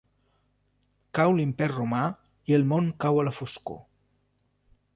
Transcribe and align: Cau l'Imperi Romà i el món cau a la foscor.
Cau 1.17 1.33
l'Imperi 1.39 1.75
Romà 1.75 2.01
i 2.53 2.57
el 2.59 2.65
món 2.73 2.89
cau 3.05 3.21
a 3.21 3.27
la 3.29 3.35
foscor. 3.41 3.81